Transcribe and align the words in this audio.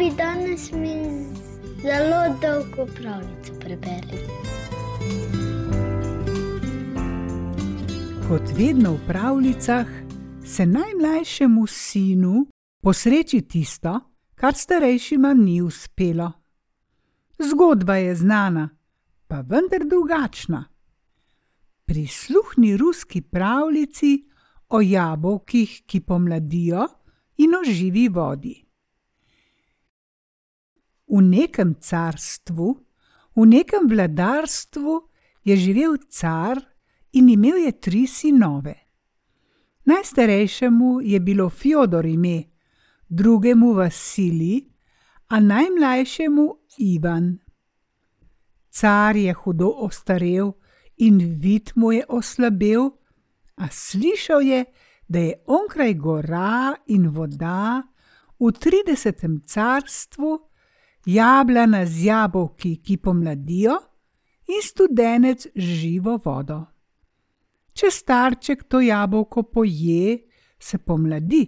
bi 0.00 0.10
danes 0.16 0.72
mi 0.72 0.96
zelo 1.82 2.36
dolgo 2.42 2.92
pravljico 2.94 3.52
preberli. 3.60 4.18
Kot 8.28 8.42
vedno 8.56 8.92
v 8.92 9.06
pravljicah 9.06 9.86
se 10.44 10.66
najmlajšemu 10.66 11.66
sinu 11.66 12.46
posreči 12.82 13.40
tisto, 13.42 14.00
kar 14.34 14.54
starejšima 14.54 15.34
ni 15.34 15.62
uspelo. 15.62 16.32
Zgodba 17.38 17.96
je 17.96 18.14
znana, 18.14 18.68
pa 19.28 19.40
vendar 19.40 19.84
drugačna. 19.84 20.64
Prisluhni 21.84 22.76
ruski 22.76 23.20
pravljici 23.20 24.24
o 24.68 24.80
jabolkih, 24.80 25.82
ki 25.86 26.00
pomladijo, 26.00 26.88
in 27.36 27.54
o 27.54 27.64
živi 27.64 28.08
vodi. 28.08 28.69
V 31.10 31.18
nekem 31.22 31.74
carstvu, 31.74 32.78
v 33.36 33.46
nekem 33.46 33.88
vladarstvu 33.90 35.00
je 35.44 35.56
živel 35.56 35.98
car 36.08 36.60
in 37.12 37.28
imel 37.28 37.56
je 37.66 37.72
tri 37.72 38.06
sinove. 38.06 38.74
Najstarejšemu 39.84 41.00
je 41.02 41.20
bilo 41.20 41.48
Fjodor 41.50 42.06
ime, 42.06 42.44
drugemu 43.08 43.74
Vasilij, 43.74 44.70
a 45.30 45.40
najmlajšemu 45.40 46.56
Ivan. 46.78 47.38
Car 48.70 49.16
je 49.16 49.32
hudo 49.32 49.68
ostarel 49.68 50.52
in 50.96 51.18
vid 51.18 51.72
mu 51.74 51.92
je 51.92 52.04
oslabel, 52.08 52.90
a 53.56 53.68
slišal 53.70 54.42
je, 54.42 54.64
da 55.08 55.18
je 55.18 55.34
onkraj 55.46 55.94
gora 55.94 56.74
in 56.86 57.08
voda 57.08 57.82
v 58.38 58.52
tridesetem 58.52 59.42
carstvu 59.46 60.49
jablana 61.06 61.86
z 61.86 62.04
jabolki, 62.04 62.76
ki 62.82 62.96
pomladijo, 62.96 63.78
in 64.50 64.62
studenec 64.62 65.46
z 65.54 65.60
živo 65.60 66.18
vodo. 66.24 66.60
Če 67.72 67.90
starček 67.90 68.64
to 68.68 68.80
jabolko 68.80 69.42
poje, 69.42 70.18
se 70.58 70.78
pomladi, 70.78 71.44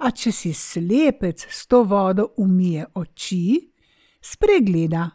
a 0.00 0.10
če 0.10 0.32
si 0.32 0.52
slepec 0.54 1.46
s 1.48 1.66
to 1.66 1.82
vodo 1.84 2.30
umije 2.38 2.86
oči, 2.94 3.70
spregleda. 4.20 5.08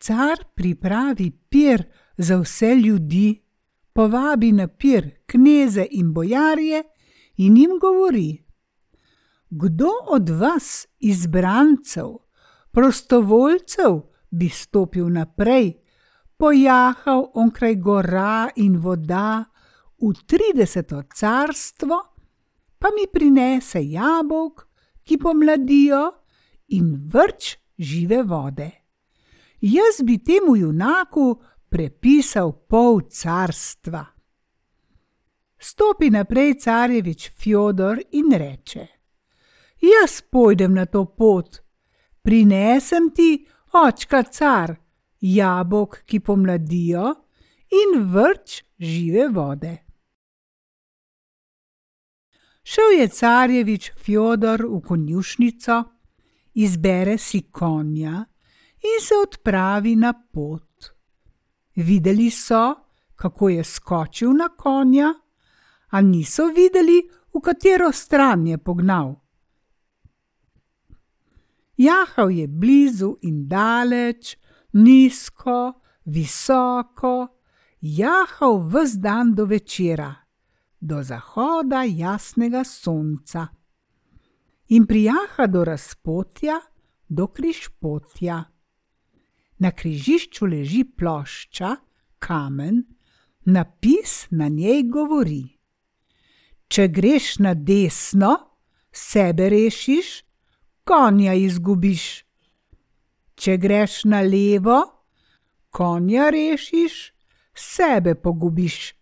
Car 0.00 0.44
pripravi 0.54 1.30
pir 1.48 1.82
za 2.16 2.38
vse 2.40 2.74
ljudi, 2.76 3.34
povabi 3.92 4.52
na 4.52 4.68
pir 4.68 5.24
kneze 5.26 5.86
in 5.90 6.12
bojarje 6.12 6.82
in 7.36 7.56
jim 7.56 7.78
govori: 7.80 8.38
Kdo 9.50 9.90
od 10.06 10.30
vas, 10.30 10.86
izbrancev, 10.98 12.06
prostovoljcev, 12.70 14.00
bi 14.30 14.48
stopil 14.48 15.08
naprej, 15.12 15.72
pojahal 16.36 17.30
onkraj 17.34 17.74
gora 17.74 18.48
in 18.56 18.78
voda 18.78 19.44
v 19.98 20.12
trideseto 20.26 21.02
carstvo, 21.14 21.98
pa 22.78 22.88
mi 22.94 23.10
prinese 23.12 23.82
jabolk, 23.82 24.66
ki 25.04 25.18
pomladijo, 25.18 26.12
in 26.68 26.94
vrč 27.12 27.56
žive 27.78 28.22
vode. 28.22 28.70
Jaz 29.60 30.00
bi 30.04 30.18
temu 30.24 30.56
junaku 30.56 31.34
prepisal 31.68 32.52
pol 32.52 33.00
carstva. 33.10 34.04
Stopi 35.58 36.10
naprej 36.10 36.54
carjevič 36.62 37.30
Fjodor 37.36 38.00
in 38.12 38.32
reče: 38.32 38.99
Jaz 39.80 40.20
pojdem 40.20 40.74
na 40.74 40.86
to 40.86 41.04
pot, 41.04 41.62
prinesem 42.22 43.10
ti, 43.16 43.46
očka 43.72 44.22
car, 44.22 44.74
jabolk, 45.20 46.02
ki 46.04 46.20
pomladijo, 46.20 47.14
in 47.70 48.02
vrč 48.12 48.62
žive 48.78 49.28
vode. 49.32 49.72
Šel 52.62 52.92
je 52.98 53.08
carjevič 53.08 53.90
Fjodor 53.96 54.66
v 54.68 54.80
konjušnico, 54.84 55.82
izbere 56.54 57.16
si 57.18 57.40
konja 57.50 58.20
in 58.84 59.00
se 59.00 59.14
odpravi 59.22 59.96
na 59.96 60.12
pot. 60.12 60.92
Videli 61.76 62.30
so, 62.30 62.74
kako 63.14 63.48
je 63.48 63.64
skočil 63.64 64.32
na 64.36 64.48
konja, 64.48 65.08
a 65.90 66.00
niso 66.00 66.46
videli, 66.46 67.00
v 67.34 67.40
katero 67.40 67.92
stran 67.92 68.46
je 68.46 68.58
pognal. 68.58 69.14
Jahal 71.80 72.30
je 72.30 72.46
blizu 72.46 73.14
in 73.22 73.48
daleč, 73.48 74.36
nizko, 74.72 75.80
visoko, 76.04 77.14
jahal 77.80 78.58
ves 78.68 78.98
dan 79.00 79.32
do 79.34 79.46
večera, 79.48 80.12
do 80.80 81.00
zahoda 81.02 81.84
jasnega 81.88 82.64
sonca. 82.64 83.46
In 84.68 84.84
prijaha 84.86 85.46
do 85.46 85.64
razpotja, 85.64 86.60
do 87.08 87.26
križpotja. 87.26 88.44
Na 89.58 89.70
križišču 89.72 90.46
leži 90.46 90.84
plošča, 90.84 91.76
kamen, 92.18 92.84
napis 93.44 94.26
na 94.30 94.48
njej 94.48 94.84
govori: 94.84 95.44
Če 96.68 96.88
greš 96.88 97.38
na 97.38 97.54
desno, 97.54 98.36
sebe 98.92 99.48
rešiš, 99.48 100.29
konja 100.84 101.34
izgubiš. 101.34 102.24
Če 103.34 103.56
greš 103.56 104.04
na 104.04 104.20
levo, 104.20 104.78
konja 105.70 106.28
rešiš, 106.30 107.12
sebe 107.54 108.14
pogubiš. 108.14 108.94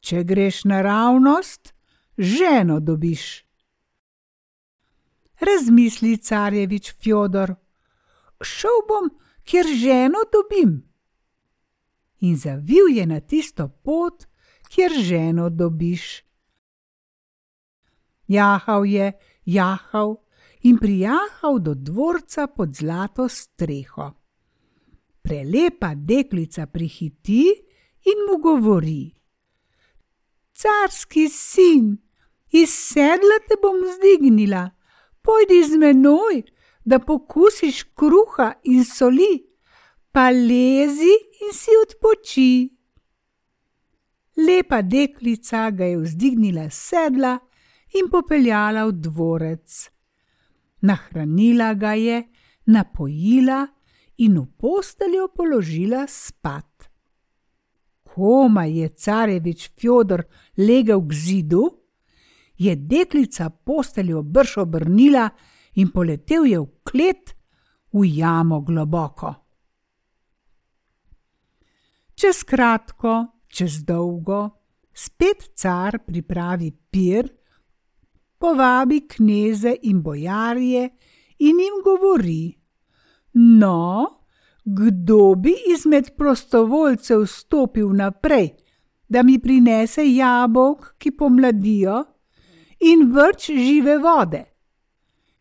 Če 0.00 0.24
greš 0.24 0.64
naravnost, 0.64 1.74
ženo 2.18 2.80
dobiš. 2.80 3.44
Razmisli 5.38 6.16
carjevič 6.18 6.92
Fjodor, 6.98 7.54
šel 8.42 8.82
bom 8.88 9.10
kjer 9.48 9.66
ženo 9.66 10.18
dobim. 10.32 10.82
In 12.20 12.36
zavil 12.36 12.88
je 12.90 13.06
na 13.06 13.20
tisto 13.20 13.68
pot, 13.68 14.26
kjer 14.68 14.92
ženo 14.92 15.50
dobiš. 15.50 16.24
Jahal 18.28 18.84
je, 18.86 19.12
jahal 19.44 20.16
in 20.62 20.78
prijahal 20.78 21.58
do 21.60 21.74
dvorca 21.74 22.46
pod 22.46 22.74
zlato 22.74 23.28
streho. 23.28 24.12
Prelepa 25.22 25.94
deklica 25.94 26.66
prihiti 26.66 27.44
in 28.04 28.24
mu 28.28 28.38
govori: 28.38 29.14
Carski 30.52 31.28
sin, 31.28 31.96
iz 32.50 32.70
sedla 32.70 33.38
te 33.48 33.58
bom 33.62 33.76
zdignila, 33.94 34.70
pojdi 35.22 35.62
z 35.64 35.76
menoj, 35.76 36.42
da 36.84 36.98
pokusiš 36.98 37.82
kruha 37.94 38.52
in 38.64 38.84
soli, 38.84 39.44
pa 40.12 40.30
lezi 40.30 41.14
in 41.44 41.52
si 41.52 41.70
odpoči. 41.82 42.50
Lepa 44.36 44.82
deklica 44.82 45.70
ga 45.70 45.84
je 45.84 45.98
vzdignila 45.98 46.70
sedla 46.70 47.38
in 47.98 48.08
popeljala 48.10 48.86
v 48.86 48.92
dvorec. 48.92 49.97
Nahranila 50.80 51.74
ga 51.74 51.92
je, 51.98 52.22
napojila 52.66 53.66
in 54.18 54.38
v 54.38 54.46
posteljo 54.58 55.28
položila 55.34 56.06
spat. 56.06 56.88
Koma 58.02 58.64
je 58.64 58.88
carevič 58.88 59.70
Fjodor 59.78 60.24
legel 60.56 61.00
k 61.06 61.14
zidu, 61.14 61.64
je 62.58 62.74
deklica 62.76 63.50
posteljo 63.50 64.22
brž 64.22 64.56
obrnila 64.58 65.28
in 65.74 65.92
poletel 65.94 66.46
je 66.46 66.58
v 66.58 66.68
klet, 66.82 67.34
v 67.92 68.04
jamo 68.18 68.60
globoko. 68.60 69.34
Čez 72.18 72.42
kratko, 72.42 73.12
čez 73.46 73.84
dolgo, 73.86 74.40
spet 74.90 75.52
car 75.54 76.02
pripravi 76.02 76.72
pir, 76.90 77.30
povabi 78.38 79.00
kneze 79.08 79.76
in 79.82 80.02
bojarje 80.02 80.90
in 81.38 81.60
jim 81.60 81.82
govori: 81.84 82.58
No, 83.34 84.06
kdo 84.64 85.34
bi 85.34 85.54
izmed 85.74 86.16
prostovoljcev 86.16 87.26
stopil 87.26 87.92
naprej, 87.96 88.50
da 89.08 89.22
mi 89.22 89.38
prinese 89.38 90.04
jabolk, 90.14 90.94
ki 90.98 91.10
pomladijo, 91.10 92.04
in 92.80 93.10
vrč 93.12 93.50
žive 93.50 93.98
vode? 93.98 94.44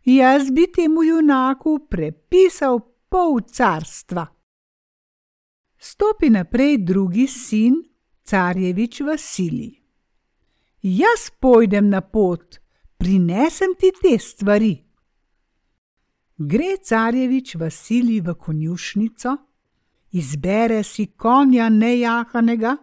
jaz 0.07 0.51
bi 0.51 0.67
temu 0.71 1.03
junaku 1.03 1.79
prepisal 1.89 2.79
pol 3.09 3.41
carstva. 3.41 4.27
Stopi 5.77 6.29
naprej 6.29 6.77
drugi 6.77 7.27
sin, 7.27 7.75
carjevič 8.23 9.01
Vasilij. 9.01 9.73
Jaz 10.81 11.29
pojdem 11.39 11.89
na 11.89 12.01
pot, 12.01 12.59
prinesem 12.97 13.75
ti 13.79 13.91
te 14.01 14.17
stvari. 14.19 14.75
Gre 16.37 16.77
carjevič 16.83 17.55
Vasilij 17.55 18.21
v 18.21 18.35
konjušnico, 18.35 19.37
izbere 20.11 20.83
si 20.83 21.05
konja 21.17 21.69
nejahanega, 21.69 22.77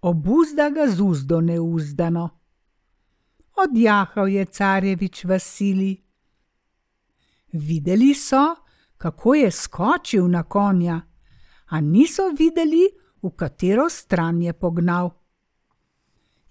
obuzda 0.00 0.70
ga 0.70 0.86
z 0.88 1.00
uzdo 1.00 1.40
neuzdano. 1.40 2.28
Odjahal 3.56 4.28
je 4.28 4.44
carjevič 4.44 5.24
Vasilij. 5.24 5.96
Videli 7.52 8.14
so, 8.14 8.54
kako 8.96 9.34
je 9.34 9.50
skočil 9.50 10.28
na 10.28 10.42
konja, 10.42 11.00
a 11.66 11.80
niso 11.80 12.30
videli, 12.38 12.86
v 13.22 13.30
katero 13.36 13.88
stran 13.88 14.42
je 14.42 14.52
pognal. 14.52 15.10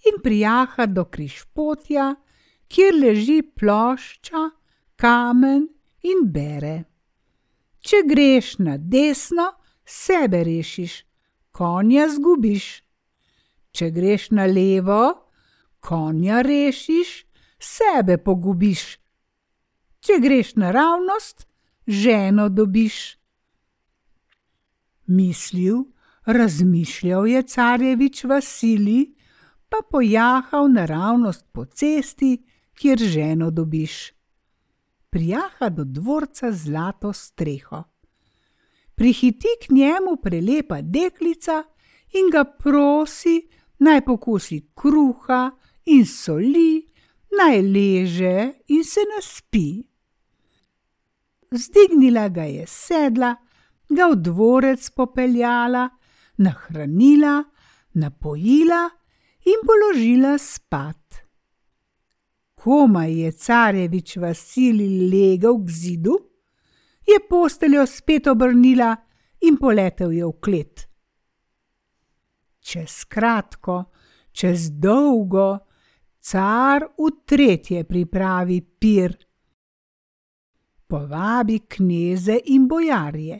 In 0.05 0.21
prijaha 0.23 0.85
do 0.85 1.05
križpotja, 1.05 2.15
kjer 2.69 2.95
leži 2.95 3.41
plošča, 3.41 4.49
kamen 4.95 5.67
in 6.05 6.25
bere. 6.33 6.77
Če 7.81 8.03
greš 8.05 8.57
na 8.59 8.77
desno, 8.77 9.47
sebe 9.85 10.43
rešiš, 10.43 11.03
konja 11.55 12.07
zgubiš. 12.11 12.67
Če 13.71 13.89
greš 13.95 14.29
na 14.35 14.45
levo, 14.49 15.03
konja 15.79 16.41
rešiš, 16.45 17.13
sebe 17.59 18.17
pogubiš. 18.17 18.97
Če 19.99 20.19
greš 20.23 20.55
naravnost, 20.59 21.47
ženo 21.87 22.49
dobiš. 22.49 23.19
Mislil, 25.09 25.83
razmišljal 26.25 27.27
je 27.27 27.41
carjevič 27.43 28.23
Vasilij, 28.23 29.05
pa 29.69 29.81
pojahal 29.91 30.69
naravnost 30.71 31.45
po 31.51 31.65
cesti, 31.65 32.37
kjer 32.79 32.99
ženo 32.99 33.51
dobiš. 33.51 34.13
Prijaha 35.09 35.69
do 35.69 35.83
dvorca 35.83 36.51
z 36.51 36.55
zlato 36.55 37.13
streho. 37.13 37.83
Prihiti 38.95 39.47
k 39.61 39.73
njemu 39.73 40.15
prelepa 40.23 40.81
deklica 40.81 41.63
in 42.13 42.29
ga 42.31 42.43
prosi, 42.43 43.49
naj 43.79 44.01
pokusi 44.05 44.61
kruha 44.75 45.51
in 45.85 46.05
soli, 46.05 46.87
naj 47.37 47.61
leže 47.61 48.51
in 48.67 48.83
se 48.83 48.99
naspi. 49.15 49.83
Zdignila 51.51 52.27
ga 52.29 52.43
je 52.43 52.67
sedla, 52.67 53.35
ga 53.89 54.07
v 54.11 54.15
dvorec 54.15 54.89
popeljala, 54.89 55.89
nahranila, 56.37 57.43
napojila 57.93 58.89
in 59.45 59.65
položila 59.65 60.37
spat. 60.37 60.98
Komaj 62.59 63.13
je 63.21 63.31
carjevič 63.31 64.17
Vasilij 64.17 65.09
legel 65.11 65.61
k 65.63 65.69
zidu, 65.69 66.15
je 67.07 67.19
posteljo 67.29 67.85
spet 67.85 68.27
obrnila 68.27 68.95
in 69.47 69.57
poletel 69.57 70.11
je 70.11 70.25
v 70.25 70.33
klet. 70.43 70.83
Čez 72.59 73.05
kratko, 73.07 73.77
čez 74.31 74.67
dolgo, 74.75 75.57
car 76.19 76.83
v 76.97 77.09
tretje 77.25 77.85
pripravi 77.87 78.59
pir. 78.61 79.15
Povabi 80.87 81.61
kneze 81.67 82.41
in 82.45 82.67
bojarje. 82.67 83.39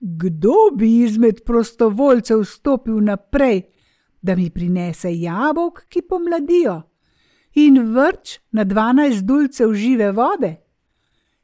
Kdo 0.00 0.70
bi 0.76 1.00
izmed 1.04 1.44
prostovoljcev 1.44 2.44
stopil 2.44 3.00
naprej, 3.00 3.62
da 4.20 4.36
mi 4.36 4.50
prinese 4.50 5.12
jabolk, 5.16 5.86
ki 5.88 6.02
pomladijo, 6.02 6.89
in 7.54 7.78
vrč 7.94 8.38
na 8.52 8.64
dvanajst 8.64 9.24
dulcev 9.24 9.74
žive 9.74 10.12
vode? 10.12 10.56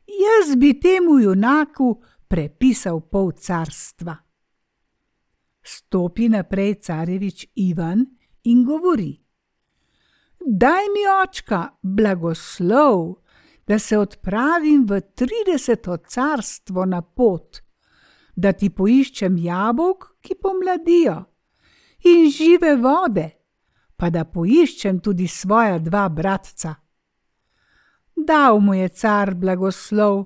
Jaz 0.06 0.56
bi 0.56 0.74
temu 0.80 1.18
junaku 1.18 1.96
prepisal 2.28 3.00
pol 3.00 3.32
carstva. 3.32 4.16
Stopi 5.62 6.28
naprej 6.28 6.74
carjevič 6.74 7.46
Ivan 7.56 8.06
in 8.44 8.64
govori: 8.64 9.12
Daj 10.38 10.84
mi 10.94 11.02
očka, 11.22 11.78
blagoslov, 11.82 13.14
da 13.66 13.78
se 13.78 13.98
odpravim 13.98 14.86
v 14.86 15.00
trideseto 15.14 15.96
carstvo 15.96 16.84
na 16.84 17.02
pot 17.02 17.66
da 18.36 18.52
ti 18.52 18.68
poiščem 18.70 19.38
jabolk, 19.40 20.10
ki 20.20 20.36
pomladijo, 20.42 21.16
in 22.04 22.28
žive 22.30 22.76
vode, 22.82 23.30
pa 23.96 24.10
da 24.10 24.24
poiščem 24.24 25.00
tudi 25.00 25.28
svoja 25.28 25.78
dva 25.78 26.08
bratca. 26.08 26.74
Dal 28.16 28.60
mu 28.60 28.74
je 28.74 28.88
car 28.88 29.34
blagoslov, 29.34 30.24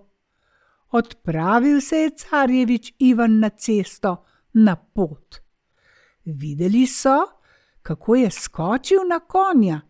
odpravil 0.91 1.81
se 1.81 1.97
je 1.97 2.11
carjevič 2.11 2.95
Ivan 2.99 3.39
na 3.39 3.51
cesto, 3.51 4.25
na 4.55 4.77
pot. 4.77 5.41
Videli 6.25 6.87
so, 6.87 7.19
kako 7.83 8.15
je 8.15 8.31
skočil 8.31 9.07
na 9.09 9.21
konja, 9.21 9.81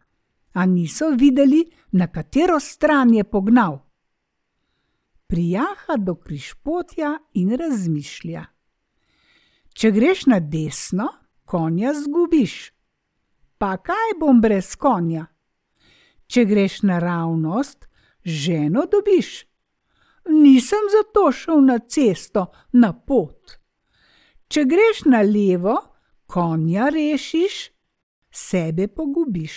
a 0.52 0.66
niso 0.66 1.10
videli, 1.10 1.64
na 1.92 2.06
katero 2.06 2.60
stran 2.60 3.14
je 3.14 3.24
pognal 3.24 3.90
prijaha 5.30 5.96
do 5.98 6.14
križpotja 6.14 7.18
in 7.38 7.54
razmišlja. 7.54 8.44
Če 9.78 9.90
greš 9.94 10.26
na 10.26 10.40
desno, 10.42 11.06
konja 11.46 11.92
zgubiš. 11.94 12.56
Pa 13.60 13.76
kaj 13.84 14.16
bom 14.20 14.40
brez 14.40 14.72
konja? 14.80 15.26
Če 16.30 16.44
greš 16.48 16.80
naravnost, 16.88 17.86
ženo 18.24 18.86
dobiš. 18.88 19.30
Nisem 20.30 20.90
zato 20.94 21.28
šel 21.32 21.64
na 21.68 21.78
cesto, 21.78 22.46
na 22.72 22.92
pot. 22.92 23.56
Če 24.48 24.64
greš 24.64 25.04
na 25.12 25.20
levo, 25.26 25.76
konja 26.26 26.88
rešiš, 26.88 27.62
sebe 28.30 28.88
pogubiš. 28.88 29.56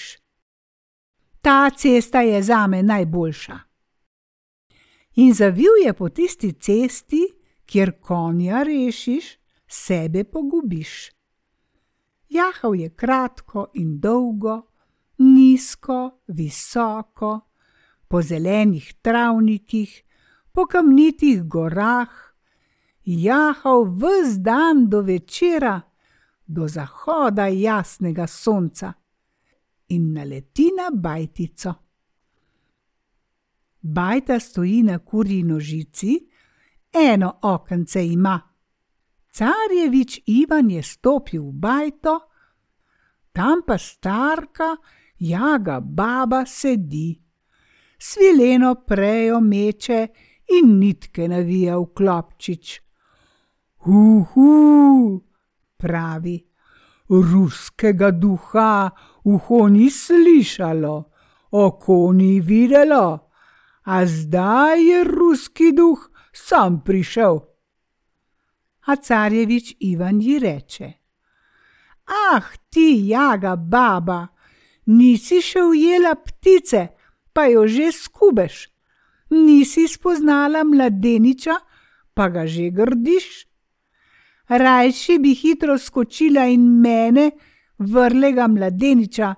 Ta 1.41 1.69
cesta 1.69 2.21
je 2.27 2.41
zame 2.43 2.83
najboljša 2.83 3.59
in 5.15 5.33
zavil 5.33 5.71
je 5.85 5.93
po 5.93 6.09
tisti 6.09 6.53
cesti, 6.53 7.27
kjer 7.65 7.99
konja 8.01 8.63
rešiš, 8.63 9.37
sebe 9.67 10.23
pogubiš. 10.23 11.11
Jahal 12.33 12.75
je 12.75 12.89
kratko 12.89 13.67
in 13.73 13.99
dolgo, 13.99 14.55
nizko, 15.17 16.23
visoko, 16.27 17.39
po 18.07 18.21
zelenih 18.21 18.93
travnikih, 19.01 19.91
po 20.51 20.65
kamnitih 20.65 21.43
gorah, 21.43 22.09
jahal 23.03 23.85
vse 23.85 24.39
dan 24.39 24.89
do 24.89 25.01
večera, 25.01 25.81
do 26.45 26.67
zahoda 26.67 27.47
jasnega 27.47 28.27
sonca 28.27 28.93
in 29.87 30.13
naleti 30.13 30.71
na 30.77 30.89
bajtico. 30.91 31.73
Bajta 33.81 34.39
stoji 34.39 34.83
na 34.83 34.99
kurji 34.99 35.43
nožici, 35.43 36.29
eno 36.93 37.39
okence 37.41 38.07
ima. 38.07 38.52
Carjevič 39.33 40.21
Ivan 40.29 40.69
je 40.69 40.83
stopil 40.83 41.41
v 41.49 41.53
bajto, 41.53 42.19
tam 43.33 43.63
pa 43.65 43.77
starka, 43.77 44.77
jaga 45.17 45.79
baba 45.81 46.45
sedi. 46.45 47.17
Svileno 47.97 48.75
prejo 48.85 49.39
meče 49.41 50.07
in 50.59 50.77
nitke 50.79 51.27
navija 51.27 51.79
v 51.79 51.85
klopčič. 51.95 52.79
Uhu, 53.89 55.19
pravi, 55.77 56.37
ruskega 57.09 58.11
duha 58.11 58.91
uho 59.23 59.67
ni 59.69 59.89
slišalo, 59.89 60.95
oko 61.51 62.11
ni 62.13 62.39
videlo 62.39 63.33
a 63.83 64.05
zdaj 64.05 64.83
je 64.83 65.03
ruski 65.03 65.71
duh 65.71 66.09
sam 66.33 66.83
prišel. 66.83 67.52
A 68.85 68.95
carjevič 68.95 69.75
Ivan 69.79 70.21
ji 70.21 70.39
reče: 70.39 70.93
Ah, 72.05 72.43
ti 72.69 73.07
jaga 73.07 73.55
baba, 73.55 74.27
nisi 74.85 75.39
še 75.41 75.63
ujela 75.63 76.15
ptice, 76.15 76.87
pa 77.33 77.47
jo 77.47 77.63
že 77.67 77.91
skubeš, 77.95 78.67
nisi 79.31 79.87
spoznala 79.87 80.63
mladeniča, 80.63 81.55
pa 82.13 82.27
ga 82.29 82.45
že 82.47 82.69
grdiš. 82.69 83.47
Rajši 84.49 85.17
bi 85.19 85.33
hitro 85.33 85.77
skočila 85.77 86.43
in 86.51 86.67
mene, 86.83 87.31
vrlega 87.79 88.47
mladeniča, 88.47 89.33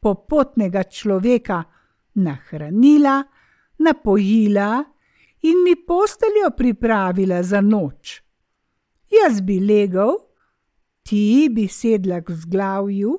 popotnega 0.00 0.84
človeka, 0.84 1.62
nahranila, 2.14 3.22
napojila 3.78 4.84
in 5.42 5.64
mi 5.64 5.76
posteljo 5.86 6.52
pripravila 6.56 7.42
za 7.42 7.60
noč. 7.60 8.21
Jaz 9.12 9.42
bi 9.44 9.60
legel, 9.60 10.16
ti 11.02 11.48
bi 11.52 11.66
sedla 11.68 12.22
k 12.24 12.32
zglavju, 12.32 13.12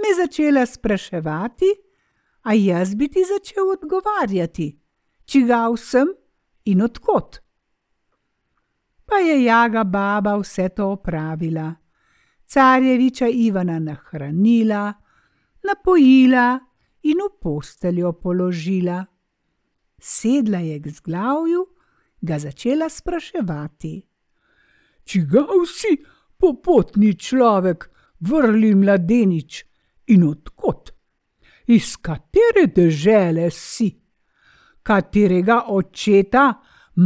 me 0.00 0.10
začela 0.16 0.66
spraševati, 0.66 1.70
a 2.42 2.54
jaz 2.54 2.94
bi 2.94 3.08
ti 3.08 3.24
začel 3.24 3.72
odgovarjati, 3.74 4.68
čigav 5.24 5.76
sem 5.76 6.08
in 6.64 6.82
odkot. 6.82 7.40
Pa 9.06 9.18
je 9.18 9.44
jaga 9.44 9.84
baba 9.84 10.36
vse 10.38 10.68
to 10.68 10.92
opravila. 10.94 11.74
Carjeviča 12.46 13.26
Ivana 13.28 13.78
nahranila, 13.78 14.92
napojila 15.66 16.58
in 17.02 17.18
v 17.18 17.30
posteljo 17.42 18.12
položila. 18.12 19.04
Sedla 19.98 20.58
je 20.58 20.78
k 20.80 20.88
zglavju, 20.88 21.66
ga 22.20 22.38
začela 22.38 22.88
spraševati. 22.88 24.09
Čigav 25.10 25.64
si, 25.66 25.96
popotni 26.38 27.16
človek, 27.18 27.88
vrli 28.22 28.76
mladenič 28.78 29.64
in 30.14 30.22
odkot? 30.28 30.92
Iz 31.66 31.96
katere 31.98 32.68
dežele 32.70 33.48
si? 33.50 33.88
Katerega 34.86 35.64
očeta, 35.74 36.44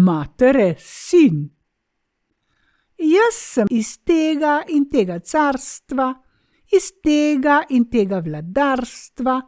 matere, 0.05 0.75
sin? 0.77 1.47
Jaz 3.01 3.41
sem 3.41 3.73
iz 3.73 3.97
tega 4.05 4.61
in 4.69 4.85
tega 4.93 5.17
carstva, 5.25 6.13
iz 6.77 6.93
tega 7.01 7.63
in 7.73 7.89
tega 7.89 8.21
vladarstva, 8.21 9.39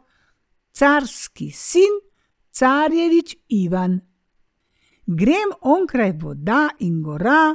carski 0.73 1.51
sin, 1.53 2.01
carjevič 2.49 3.37
Ivan. 3.61 4.01
Grem 5.05 5.53
onkraj 5.61 6.11
voda 6.17 6.67
in 6.81 6.99
gora, 7.05 7.53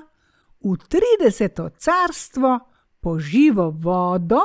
v 0.65 0.77
trideseto 0.89 1.71
carstvo, 1.79 2.59
po 3.01 3.19
živo 3.19 3.71
vodo 3.71 4.41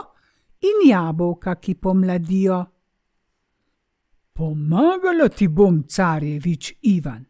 in 0.59 0.89
jabolka, 0.89 1.55
ki 1.55 1.75
pomladijo. 1.75 2.65
Pomagala 4.33 5.29
ti 5.29 5.47
bom, 5.47 5.83
carjevič 5.83 6.73
Ivan. 6.81 7.25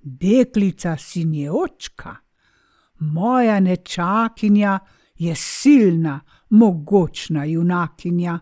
Deklica 0.00 0.96
si 0.96 1.24
nje 1.24 1.50
očka, 1.50 2.16
moja 2.98 3.60
nečakinja 3.60 4.78
je 5.18 5.34
silna, 5.34 6.20
mogočna 6.50 7.44
junakinja. 7.44 8.38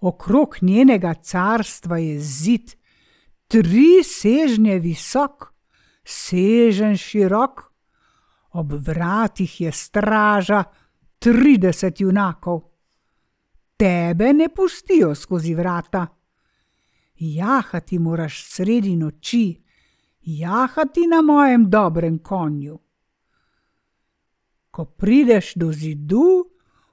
Okrog 0.00 0.56
njenega 0.62 1.14
carstva 1.14 1.98
je 1.98 2.20
zid, 2.20 2.74
tri 3.46 4.02
sežnje 4.04 4.78
visok, 4.78 5.52
sežen 6.04 6.96
širok, 6.96 7.67
ob 8.50 8.72
vratih 8.72 9.60
je 9.60 9.72
straža, 9.72 10.64
trideset 11.18 12.00
junakov. 12.00 12.60
Tebe 13.76 14.32
ne 14.32 14.48
pustijo 14.48 15.14
skozi 15.14 15.54
vrata. 15.54 16.06
Jahati 17.14 17.98
moraš 17.98 18.44
sredi 18.46 18.96
noči, 18.96 19.62
jahati 20.20 21.06
na 21.06 21.22
mojem 21.22 21.70
dobrem 21.70 22.18
konju. 22.18 22.78
Ko 24.70 24.84
prideš 24.84 25.54
do 25.54 25.72
zidu, 25.72 26.44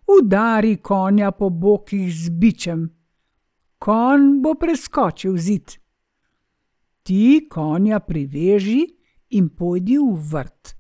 udari 0.08 0.78
konja 0.78 1.32
po 1.32 1.50
bokih 1.50 2.14
z 2.14 2.30
bičem. 2.30 2.90
Konj 3.78 4.42
bo 4.42 4.54
preskočil 4.54 5.38
zid. 5.38 5.78
Ti 7.04 7.48
konja 7.50 8.00
priveži 8.00 8.82
in 9.30 9.50
pojdi 9.50 9.98
v 9.98 10.16
vrt. 10.32 10.76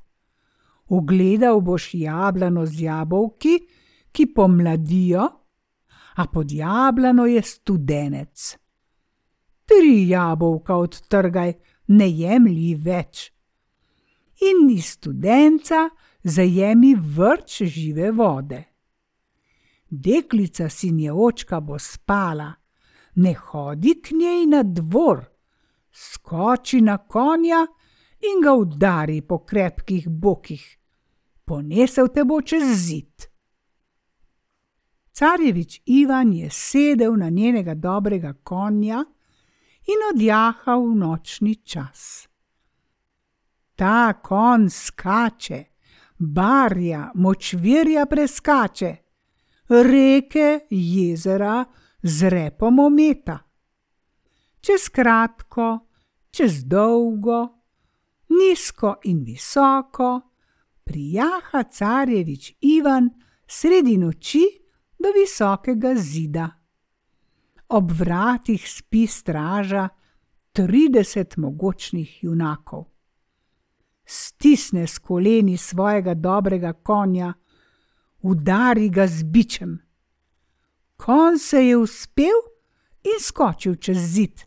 Ugledal 0.89 1.61
boš 1.61 1.93
jablano 1.93 2.65
z 2.65 2.81
jabolki, 2.81 3.59
ki 4.11 4.25
pomladijo, 4.33 5.25
a 6.15 6.27
pod 6.27 6.51
jablano 6.51 7.25
je 7.25 7.41
studenec. 7.41 8.57
Tri 9.65 10.07
jabolka 10.09 10.75
odtrgaj, 10.77 11.53
ne 11.87 12.07
jemlji 12.09 12.75
več. 12.75 13.31
In 14.45 14.69
iz 14.69 14.93
studenca 14.95 15.89
zajemi 16.23 16.93
vrč 16.95 17.63
žive 17.63 18.11
vode. 18.11 18.63
Deklica 19.89 20.69
sinje 20.69 21.11
očka 21.11 21.59
bo 21.61 21.79
spala, 21.79 22.51
ne 23.15 23.33
hodi 23.33 23.95
k 24.01 24.17
njej 24.17 24.45
na 24.45 24.63
dvor, 24.63 25.23
skoči 25.91 26.81
na 26.81 26.97
konja 26.97 27.65
in 28.19 28.41
ga 28.41 28.53
udari 28.53 29.21
po 29.21 29.39
krepkih 29.45 30.07
bokih. 30.09 30.77
Ponesel 31.45 32.07
te 32.09 32.23
bo 32.25 32.41
čez 32.41 32.63
zid. 32.87 33.29
Carjevič 35.15 35.81
Ivan 35.85 36.33
je 36.33 36.49
sedel 36.49 37.15
na 37.15 37.29
njenega 37.29 37.73
dobrega 37.73 38.33
konja 38.43 39.05
in 39.87 40.01
odjahal 40.13 40.81
v 40.89 40.95
nočni 40.95 41.55
čas. 41.55 42.27
Ta 43.75 44.13
konj 44.23 44.69
skače, 44.69 45.63
barja, 46.19 47.11
močvirja 47.15 48.05
preskače, 48.05 48.95
reke, 49.69 50.59
jezera 50.69 51.65
z 52.01 52.29
repom 52.29 52.79
ometa. 52.79 53.39
Čez 54.59 54.89
kratko, 54.89 55.79
čez 56.31 56.63
dolgo, 56.63 57.64
nizko 58.39 58.95
in 59.03 59.23
visoko, 59.23 60.21
prijaha 60.83 61.63
carjevič 61.63 62.53
Ivan 62.61 63.09
sredi 63.47 63.97
noči 63.97 64.43
do 64.99 65.09
visokega 65.15 65.95
zida. 65.95 66.49
Ob 67.69 67.91
vratih 67.91 68.69
spi 68.69 69.07
straža 69.07 69.89
trideset 70.51 71.37
mogočnih 71.37 72.23
junakov. 72.23 72.85
Stisne 74.05 74.87
s 74.87 74.99
koleni 74.99 75.57
svojega 75.57 76.13
dobrega 76.13 76.73
konja, 76.73 77.33
udari 78.21 78.89
ga 78.89 79.07
z 79.07 79.23
bičem. 79.23 79.79
Konj 80.97 81.37
se 81.37 81.65
je 81.65 81.77
uspel 81.77 82.37
in 83.03 83.19
skočil 83.19 83.75
čez 83.75 83.97
zid. 83.97 84.45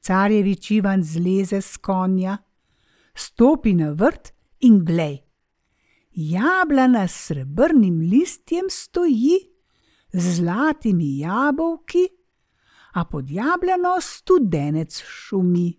Carjevič 0.00 0.70
Ivan 0.70 1.02
zleze 1.02 1.60
s 1.60 1.76
konja, 1.76 2.36
stopi 3.14 3.74
na 3.74 3.92
vrt 3.92 4.32
in 4.60 4.84
glej. 4.84 5.18
Jablana 6.10 7.08
s 7.08 7.26
srebrnim 7.26 8.00
listjem 8.00 8.70
stoji, 8.70 9.38
z 10.12 10.36
zlatimi 10.36 11.18
jabolki, 11.18 12.08
a 12.94 13.04
pod 13.04 13.30
jablano 13.30 14.00
studenec 14.00 15.02
šumi. 15.02 15.72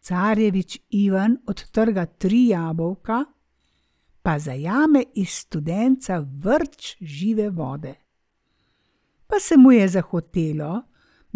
Carjevič 0.00 0.78
Ivan 0.90 1.36
odtrga 1.46 2.06
tri 2.06 2.46
jabolka, 2.48 3.24
pa 4.22 4.38
zajame 4.38 5.04
iz 5.14 5.30
studenca 5.30 6.18
vrč 6.18 6.96
žive 7.00 7.50
vode. 7.50 7.94
Pa 9.26 9.38
se 9.40 9.56
mu 9.56 9.72
je 9.72 9.88
zahotelo, 9.88 10.82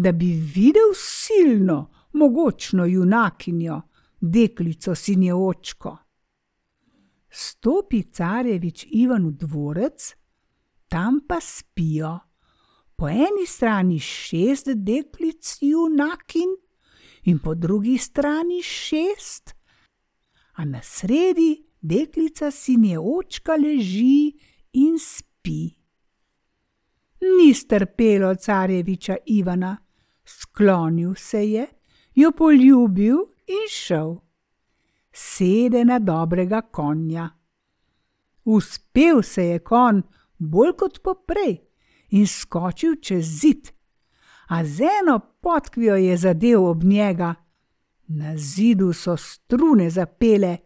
da 0.00 0.12
bi 0.12 0.32
videl 0.32 0.94
silno, 0.94 1.90
mogočno 2.12 2.84
junakinjo, 2.86 3.80
deklico 4.20 4.94
sinje 4.94 5.34
očko. 5.34 5.96
Stopi 7.30 8.02
carjevič 8.02 8.86
Ivan 8.90 9.26
v 9.26 9.32
dvorec, 9.32 10.14
tam 10.88 11.20
pa 11.28 11.36
spijo. 11.40 12.18
Po 12.96 13.08
eni 13.08 13.44
strani 13.46 13.98
šest 13.98 14.68
deklic 14.74 15.58
junakin 15.60 16.56
in 17.22 17.38
po 17.38 17.54
drugi 17.54 17.98
strani 17.98 18.62
šest, 18.62 19.54
a 20.52 20.64
na 20.64 20.80
sredi 20.82 21.66
deklica 21.80 22.50
sinje 22.50 22.98
očka 22.98 23.52
leži 23.52 24.32
in 24.72 24.98
spi. 24.98 25.68
Ni 27.20 27.54
strpelo 27.54 28.34
carjeviča 28.34 29.16
Ivana, 29.26 29.76
sklonil 30.30 31.14
se 31.14 31.50
je, 31.50 31.66
jo 32.14 32.32
poljubil 32.32 33.16
in 33.46 33.66
šel. 33.70 34.16
Sede 35.12 35.84
na 35.84 35.98
dobrega 35.98 36.60
konja. 36.62 37.28
Uspel 38.44 39.22
se 39.22 39.44
je 39.44 39.58
konj 39.58 40.02
bolj 40.38 40.72
kot 40.78 41.02
poprej 41.02 41.58
in 42.10 42.26
skočil 42.26 42.96
čez 43.02 43.26
zid, 43.40 43.70
a 44.48 44.64
z 44.64 44.88
eno 45.00 45.18
potkvijo 45.40 45.96
je 45.96 46.16
zadev 46.16 46.64
ob 46.64 46.84
njega. 46.84 47.34
Na 48.06 48.36
zidu 48.36 48.92
so 48.92 49.16
strune 49.16 49.90
zapele 49.90 50.56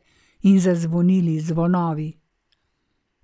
in 0.43 0.61
zazvonili 0.61 1.41
zvonovi. 1.41 2.13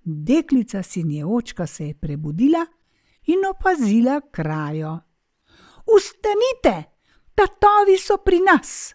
Deklica 0.03 0.83
sinje 0.83 1.25
očka 1.25 1.67
se 1.67 1.87
je 1.87 1.93
prebudila 1.93 2.65
in 3.25 3.39
opazila 3.49 4.21
krajo. 4.31 4.99
Ustanite, 5.85 6.83
tatovi 7.35 7.97
so 7.97 8.17
pri 8.17 8.39
nas! 8.39 8.93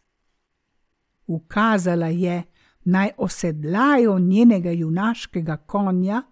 Ukazala 1.26 2.06
je, 2.06 2.42
naj 2.84 3.10
osedlajo 3.18 4.18
njenega 4.18 4.70
junaškega 4.70 5.56
konja, 5.56 6.22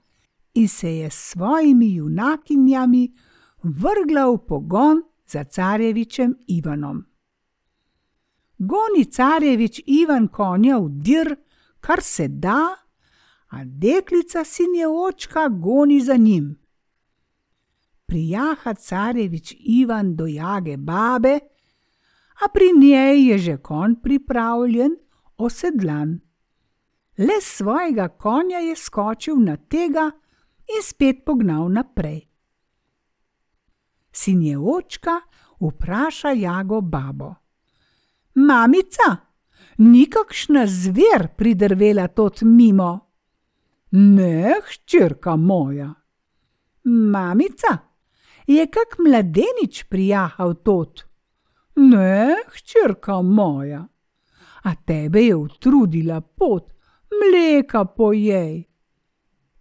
in 0.54 0.68
se 0.68 0.96
je 0.96 1.10
s 1.10 1.14
svojimi 1.14 1.94
junakinjami 1.94 3.14
vrgla 3.62 4.26
v 4.26 4.38
pogon 4.46 5.02
za 5.26 5.44
carjevičem 5.44 6.36
Ivanom. 6.46 7.04
Goni 8.58 9.04
carjevič 9.04 9.82
Ivan 9.86 10.28
konja 10.28 10.78
v 10.78 10.88
dir, 10.88 11.36
kar 11.80 12.02
se 12.02 12.28
da, 12.28 12.76
a 13.48 13.64
deklica 13.64 14.44
sinje 14.44 14.86
očka 14.88 15.48
goni 15.48 16.00
za 16.00 16.16
njim. 16.16 16.63
Prijaha 18.14 18.74
carjevič 18.74 19.56
Ivan 19.58 20.14
do 20.16 20.26
jage 20.26 20.76
babe, 20.76 21.38
a 22.44 22.48
pri 22.48 22.68
njej 22.78 23.28
je 23.28 23.38
že 23.38 23.56
konj 23.56 23.94
pripravljen, 24.02 24.92
osedlan. 25.36 26.20
Le 27.18 27.40
svojega 27.42 28.08
konja 28.08 28.58
je 28.58 28.76
skočil 28.76 29.34
na 29.42 29.56
tega 29.56 30.10
in 30.76 30.82
spet 30.82 31.24
pognal 31.26 31.66
naprej. 31.72 32.20
Sinje 34.12 34.58
očka 34.58 35.18
vpraša 35.60 36.30
jago 36.38 36.80
babo: 36.80 37.34
Mamica, 38.34 39.16
nikakšna 39.78 40.66
zver 40.66 41.34
pridrvela 41.36 42.06
tot 42.08 42.42
mimo. 42.42 43.10
Ne, 43.90 44.54
hčerka 44.68 45.36
moja. 45.36 45.90
Mamica, 46.84 47.93
je 48.46 48.66
kak 48.66 48.98
mladenič 48.98 49.84
prijahal 49.88 50.54
tot. 50.54 51.04
Ne, 51.76 52.36
hčerka 52.54 53.22
moja. 53.22 53.86
A 54.64 54.74
tebe 54.74 55.20
je 55.20 55.34
utrudila 55.36 56.20
pot, 56.20 56.72
mleka 57.10 57.84
pojej. 57.84 58.64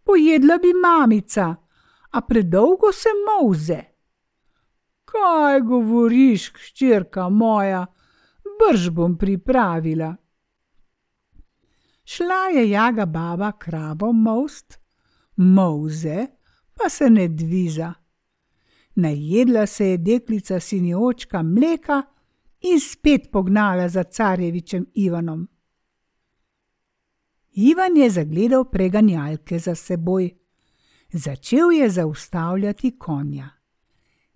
Pojedla 0.04 0.58
bi 0.58 0.74
mamica, 0.74 1.56
a 2.12 2.22
predolgo 2.22 2.92
se 2.92 3.10
moze. 3.28 3.82
Kaj 5.06 5.62
govoriš, 5.62 6.52
hčerka 6.54 7.30
moja? 7.30 7.86
brž 8.60 8.90
bom 8.90 9.18
pripravila. 9.18 10.16
Šla 12.06 12.48
je 12.54 12.70
jaga 12.70 13.06
baba 13.06 13.52
kravo 13.52 14.12
most, 14.12 14.80
moze 15.36 16.28
pa 16.74 16.90
se 16.90 17.10
ne 17.10 17.28
dviza. 17.28 17.94
Najedla 18.96 19.66
se 19.66 19.86
je 19.88 19.98
deklica 19.98 20.60
sinjočka 20.60 21.44
mleka 21.44 22.04
in 22.62 22.80
spet 22.80 23.32
pognala 23.32 23.90
za 23.90 24.04
carjevičem 24.04 24.86
Ivanom. 24.94 25.48
Ivan 27.52 27.98
je 27.98 28.10
zagledal 28.10 28.66
preganjalke 28.66 29.60
za 29.60 29.76
seboj. 29.76 30.30
Začel 31.12 31.72
je 31.72 31.90
zaustavljati 31.90 32.98
konja. 33.00 33.50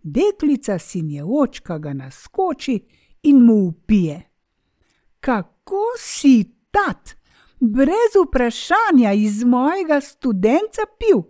Deklica 0.03 0.79
sinjočka 0.79 1.77
ga 1.77 1.93
naskoči 1.93 2.79
in 3.23 3.41
mu 3.45 3.53
upije. 3.53 4.21
Kako 5.19 5.83
si 5.99 6.43
tat, 6.71 7.15
brez 7.59 8.13
vprašanja 8.27 9.13
iz 9.13 9.43
mojega 9.43 10.01
študenta 10.01 10.81
pil, 10.99 11.21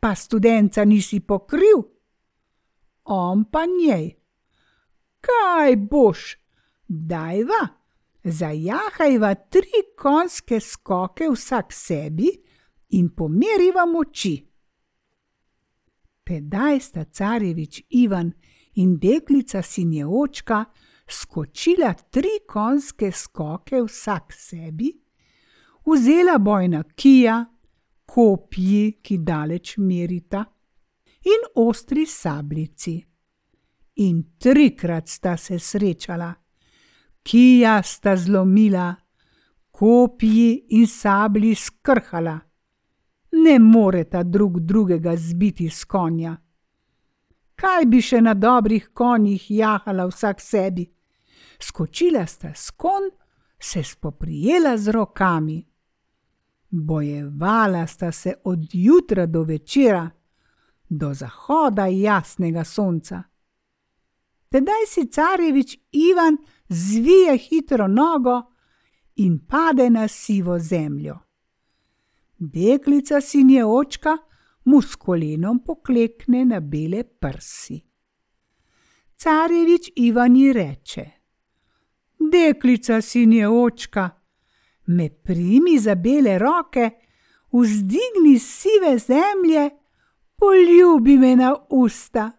pa 0.00 0.14
študenta 0.14 0.84
nisi 0.84 1.20
pokril? 1.20 1.97
On 3.10 3.44
pa 3.44 3.64
njej. 3.66 4.10
Kaj 5.20 5.76
boš, 5.76 6.36
dajva, 6.88 7.62
zajahajva 8.24 9.34
tri 9.34 9.82
konjske 9.98 10.60
skoke 10.60 11.28
vsak 11.32 11.72
sebi 11.72 12.28
in 12.88 13.08
pomeriva 13.16 13.86
moči. 13.86 14.36
Tedaj 16.24 16.80
sta 16.80 17.04
carjevič 17.04 17.80
Ivan 17.90 18.32
in 18.74 18.98
deklica 18.98 19.62
sinjeočka 19.62 20.64
skočila 21.08 21.94
tri 21.94 22.42
konjske 22.48 23.12
skoke 23.12 23.82
vsak 23.82 24.32
sebi, 24.36 24.92
vzela 25.86 26.38
bojna 26.38 26.82
kija, 26.94 27.44
kopji, 28.06 29.00
ki 29.02 29.18
daleč 29.18 29.76
merita, 29.78 30.44
in 31.24 31.46
ostri 31.54 32.06
sablici. 32.06 33.04
In 33.94 34.22
trikrat 34.38 35.08
sta 35.08 35.36
se 35.36 35.58
srečala, 35.58 36.34
kija 37.22 37.82
sta 37.82 38.16
zlomila, 38.16 38.94
kopji 39.70 40.66
in 40.68 40.86
sabli 40.86 41.54
skrhala. 41.54 42.38
Ne 43.32 43.58
moreta 43.58 44.22
drug 44.22 44.60
drugega 44.60 45.16
zbiti 45.16 45.70
s 45.70 45.84
konja. 45.84 46.36
Kaj 47.54 47.86
bi 47.86 48.00
še 48.02 48.20
na 48.22 48.34
dobrih 48.34 48.90
konjih 48.94 49.50
jahala 49.50 50.06
vsak 50.06 50.40
sebi? 50.40 50.86
skočila 51.58 52.26
sta 52.26 52.54
s 52.54 52.70
kon, 52.70 53.10
se 53.58 53.82
spoprijela 53.82 54.76
z 54.76 54.88
rokami. 54.88 55.66
Bojevala 56.70 57.86
sta 57.86 58.12
se 58.12 58.34
od 58.44 58.58
jutra 58.72 59.26
do 59.26 59.42
večera, 59.42 60.10
do 60.88 61.14
zahoda 61.14 61.86
jasnega 61.86 62.64
sonca. 62.64 63.22
Tedaj 64.48 64.86
si 64.86 65.06
carjevič 65.06 65.78
Ivan 65.92 66.36
zvije 66.68 67.36
hitro 67.36 67.88
nogo 67.88 68.42
in 69.16 69.38
pade 69.46 69.90
na 69.90 70.08
sivo 70.08 70.58
zemljo. 70.58 71.18
Deklica 72.38 73.20
sinje 73.20 73.64
očka 73.64 74.16
mu 74.64 74.82
s 74.82 74.96
kolenom 74.96 75.58
poklekne 75.64 76.44
na 76.44 76.60
bele 76.60 77.04
prsi. 77.04 77.80
Carjevič 79.16 79.90
Ivan 79.96 80.36
ji 80.36 80.52
reče: 80.52 81.04
deklica 82.18 83.00
sinje 83.00 83.48
očka, 83.48 84.10
me 84.86 85.10
primi 85.10 85.78
za 85.78 85.94
bele 85.94 86.38
roke, 86.38 86.90
vzdigni 87.52 88.38
sive 88.38 88.98
zemlje, 88.98 89.70
poljubi 90.38 91.16
me 91.18 91.36
na 91.36 91.54
usta. 91.70 92.30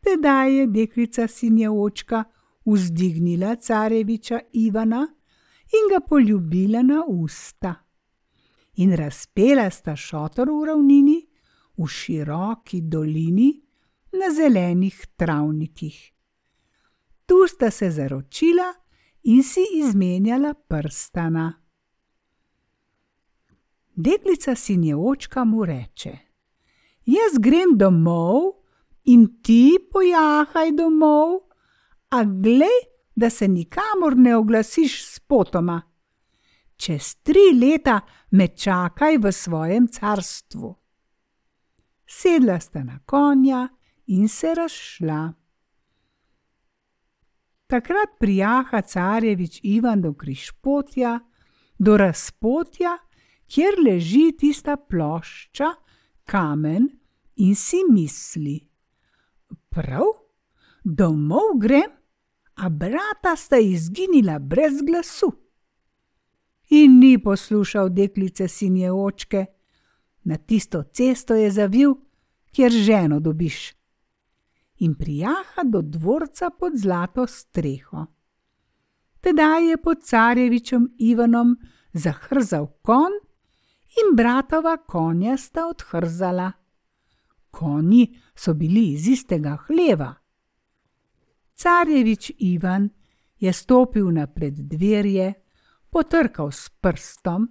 Tedaj 0.00 0.56
je 0.58 0.66
deklica 0.66 1.26
sinje 1.28 1.70
očka 1.70 2.24
vzdignila 2.64 3.56
careviča 3.56 4.40
Ivana 4.52 5.02
in 5.72 5.90
ga 5.90 6.00
poljubila 6.06 6.82
na 6.82 7.04
usta. 7.08 7.74
In 8.74 8.96
razpela 8.96 9.70
sta 9.70 9.96
šotor 9.96 10.50
v 10.50 10.64
ravnini, 10.66 11.18
v 11.76 11.86
široki 11.86 12.80
dolini, 12.80 13.62
na 14.12 14.34
zelenih 14.34 15.06
travnikih 15.16 16.12
tu 17.32 17.48
sta 17.48 17.70
se 17.70 17.90
zaročila 17.90 18.74
in 19.22 19.42
si 19.42 19.60
izmenjala 19.74 20.54
prstana. 20.54 21.62
Deklica 23.94 24.54
sinje 24.54 24.96
očka 24.96 25.44
mu 25.44 25.64
reče: 25.64 26.18
Jaz 27.04 27.38
grem 27.40 27.76
domov 27.78 28.62
in 29.04 29.26
ti 29.42 29.78
pojahaj 29.90 30.70
domov, 30.78 31.40
a 32.10 32.24
glej, 32.24 32.78
da 33.16 33.30
se 33.30 33.48
nikamor 33.48 34.16
ne 34.16 34.36
oglasiš 34.36 35.04
s 35.04 35.18
potoma. 35.20 35.82
Čez 36.76 37.14
tri 37.22 37.52
leta 37.54 38.00
me 38.30 38.48
čakaj 38.48 39.18
v 39.18 39.32
svojem 39.32 39.88
carstvu. 39.88 40.74
Sedla 42.06 42.60
sta 42.60 42.84
na 42.84 42.98
konja 43.06 43.68
in 44.06 44.28
se 44.28 44.54
razšla. 44.54 45.32
Takrat 47.66 48.18
prijaha 48.18 48.82
carjevič 48.82 49.60
Ivan 49.62 50.02
do 50.02 50.14
križpotja, 50.14 51.20
do 51.78 51.96
razpotja, 51.96 52.98
kjer 53.48 53.78
leži 53.86 54.32
tista 54.38 54.76
plošča, 54.76 55.70
kamen 56.24 56.88
in 57.36 57.54
si 57.54 57.82
misli: 57.90 58.60
Prav, 59.68 60.06
domov 60.84 61.58
grem, 61.58 61.90
a 62.54 62.68
brata 62.68 63.36
sta 63.36 63.58
izginila 63.58 64.38
brez 64.38 64.82
glasu. 64.82 65.32
In 66.70 66.98
ni 66.98 67.18
poslušal 67.22 67.88
deklice 67.88 68.48
sinje 68.48 68.92
očke, 68.92 69.46
na 70.24 70.36
tisto 70.36 70.82
cesto 70.82 71.34
je 71.34 71.50
zavil, 71.50 71.94
kjer 72.52 72.70
ženo 72.72 73.20
dobiš 73.20 73.72
in 74.82 74.94
prijaha 74.94 75.62
do 75.64 75.82
dvorca 75.82 76.50
pod 76.50 76.72
zlato 76.76 77.26
streho. 77.26 78.06
Tedaj 79.20 79.68
je 79.70 79.76
pod 79.76 79.98
carjevičem 80.02 80.88
Ivanom 80.98 81.56
zahrzal 81.92 82.66
kon 82.82 83.12
in 84.00 84.16
bratova 84.16 84.76
konja 84.76 85.36
sta 85.36 85.66
odhrzala. 85.66 86.52
Konji 87.50 88.18
so 88.34 88.54
bili 88.54 88.92
iz 88.92 89.08
istega 89.08 89.56
hleva. 89.66 90.14
Carjevič 91.54 92.32
Ivan 92.38 92.88
je 93.38 93.52
stopil 93.52 94.10
na 94.10 94.26
preddverje, 94.26 95.34
potrkal 95.90 96.50
s 96.52 96.70
prstom 96.80 97.48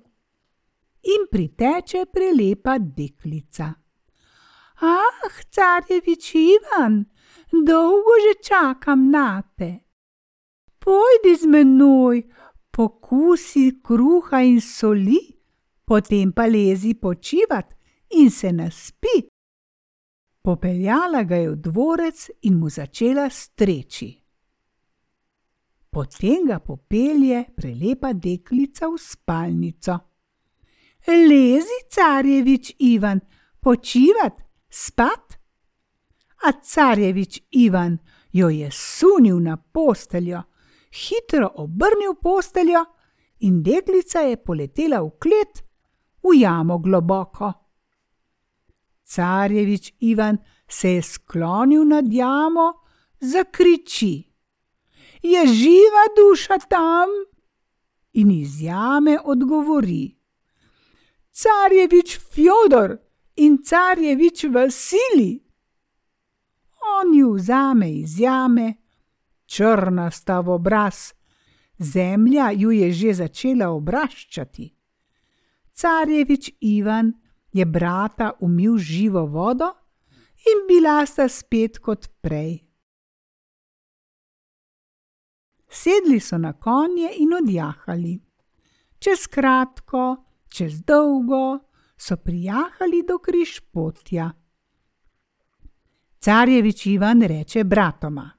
in 1.04 1.28
priteče 1.32 2.06
prelepa 2.14 2.78
deklica. 2.80 3.74
Ah, 4.82 5.30
carjevič 5.50 6.36
Ivan, 6.36 7.06
dolgo 7.52 8.18
že 8.26 8.34
čakam 8.44 9.12
na 9.12 9.42
te. 9.42 9.92
pojdi 10.82 11.36
z 11.36 11.46
menoj, 11.46 12.24
pokusi 12.72 13.82
kruha 13.84 14.42
in 14.42 14.62
soli, 14.62 15.20
potem 15.92 16.32
pa 16.32 16.46
lezi 16.48 16.94
počivat 16.96 17.74
in 18.10 18.30
se 18.32 18.52
naspi. 18.52 19.28
Popeljala 20.42 21.24
ga 21.24 21.36
je 21.36 21.50
v 21.50 21.56
dvorec 21.56 22.20
in 22.48 22.54
mu 22.60 22.70
začela 22.70 23.26
streči. 23.30 24.08
Potem 25.92 26.46
ga 26.48 26.62
popelje 26.64 27.42
prelepa 27.56 28.14
deklica 28.14 28.88
v 28.88 29.00
spalnico. 29.04 29.98
Lezi, 31.08 31.80
carjevič 31.92 32.76
Ivan, 32.88 33.20
počivat, 33.60 34.40
spat. 34.70 35.36
A 36.48 36.54
carjevič 36.62 37.42
Ivan 37.52 37.98
jo 38.32 38.48
je 38.48 38.70
sunil 38.72 39.44
na 39.44 39.58
posteljo, 39.58 40.40
hitro 40.88 41.52
obrnil 41.66 42.16
posteljo 42.22 42.86
in 43.40 43.60
deklica 43.64 44.24
je 44.24 44.40
poletela 44.40 45.04
v 45.04 45.12
klet, 45.20 45.62
v 46.24 46.40
jamo 46.40 46.78
globoko. 46.78 47.54
Carjevič 49.04 49.94
Ivan 50.00 50.38
se 50.68 50.90
je 50.90 51.02
sklonil 51.02 51.88
nad 51.88 52.06
jamo, 52.14 52.74
zakriči 53.20 54.32
je 55.22 55.48
živa 55.48 56.06
duša 56.18 56.58
tam? 56.70 57.10
In 58.14 58.32
iz 58.32 58.62
jame 58.62 59.18
odgovori: 59.24 60.18
Carjevič 61.32 62.20
Fjodor 62.34 62.98
in 63.36 63.58
carjevič 63.64 64.44
Vasili. 64.44 65.44
On 67.00 67.14
ju 67.14 67.34
vzame 67.34 67.92
iz 67.92 68.20
jame, 68.20 68.74
črna 69.46 70.12
sta 70.12 70.40
v 70.40 70.50
obraz, 70.50 71.14
zemlja 71.78 72.52
ju 72.52 72.72
je 72.72 72.92
že 72.92 73.14
začela 73.14 73.70
obraščati. 73.70 74.76
Carjevič 75.74 76.52
Ivan 76.62 77.14
je 77.52 77.66
brata 77.66 78.32
umil 78.40 78.78
živo 78.78 79.26
vodo 79.26 79.72
in 80.52 80.68
bila 80.68 81.06
sta 81.06 81.30
spet 81.30 81.80
kot 81.80 82.08
prej 82.22 82.72
sedli 85.72 86.20
so 86.20 86.38
na 86.38 86.54
konje 86.54 87.10
in 87.18 87.34
odjahali. 87.34 88.20
Čez 89.00 89.28
kratko, 89.28 90.24
čez 90.50 90.82
dolgo 90.84 91.60
so 91.98 92.18
prijahali 92.18 93.04
do 93.08 93.18
križpotja. 93.18 94.32
Carjevič 96.20 96.86
Ivan 96.86 97.22
reče 97.22 97.64
bratoma: 97.64 98.30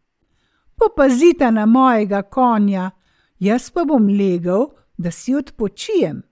Popazite 0.75 1.51
na 1.51 1.67
mojega 1.67 2.23
konja, 2.23 2.91
jaz 3.39 3.71
pa 3.71 3.85
bom 3.85 4.09
legel, 4.09 4.67
da 4.99 5.11
si 5.11 5.35
odpočijem. 5.35 6.23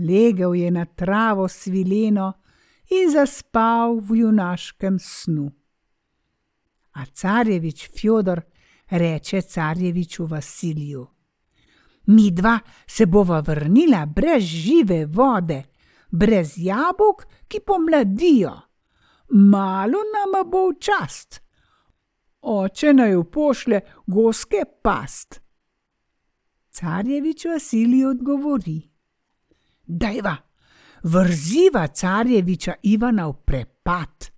Legel 0.00 0.54
je 0.54 0.70
na 0.70 0.84
travo 0.84 1.48
svileno 1.48 2.32
in 2.90 3.10
zaspal 3.12 4.00
v 4.00 4.16
junaškem 4.16 4.98
snu. 4.98 5.50
A 6.92 7.04
carjevič 7.06 7.88
Fjodor 7.94 8.40
reče 8.90 9.40
carjeviču 9.40 10.26
Vasiliju. 10.26 11.06
Mi 12.06 12.30
dva 12.30 12.58
se 12.86 13.06
bova 13.06 13.40
vrnila 13.40 14.06
brez 14.06 14.42
žive 14.42 15.06
vode, 15.06 15.62
brez 16.10 16.52
jabolk, 16.56 17.26
ki 17.48 17.60
pomladijo. 17.66 18.52
Malo 19.28 19.98
nama 20.14 20.44
bo 20.44 20.68
v 20.68 20.78
čast. 20.80 21.40
Oče 22.40 22.92
naj 22.92 23.12
jo 23.12 23.24
pošle 23.24 23.80
goske 24.06 24.64
past. 24.82 25.40
Carjevič 26.70 27.44
Vasilij 27.44 28.04
odgovori: 28.06 28.89
Dajva, 29.90 30.36
vrziva 31.02 31.88
carjeviča 31.88 32.78
Ivana 32.82 33.26
v 33.28 33.34
prepad, 33.44 34.30